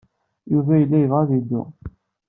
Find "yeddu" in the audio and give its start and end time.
1.33-1.63